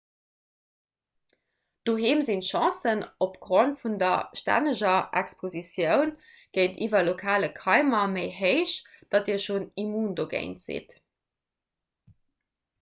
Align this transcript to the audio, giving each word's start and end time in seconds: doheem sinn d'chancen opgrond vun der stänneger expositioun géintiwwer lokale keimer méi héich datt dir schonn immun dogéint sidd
doheem 1.89 2.21
sinn 2.29 2.39
d'chancen 2.45 3.03
opgrond 3.25 3.77
vun 3.81 3.97
der 4.03 4.39
stänneger 4.39 4.95
expositioun 5.21 6.15
géintiwwer 6.59 7.05
lokale 7.11 7.51
keimer 7.61 8.09
méi 8.15 8.25
héich 8.39 8.75
datt 9.13 9.29
dir 9.31 9.43
schonn 9.45 9.69
immun 9.85 10.09
dogéint 10.23 10.65
sidd 10.69 10.97